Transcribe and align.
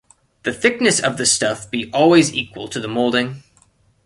The 0.41 0.51
thickness 0.51 0.99
of 0.99 1.17
the 1.17 1.27
stuff 1.27 1.69
be 1.69 1.91
always 1.93 2.33
equal 2.33 2.67
to 2.69 2.79
the 2.79 2.87
moulding. 2.87 3.43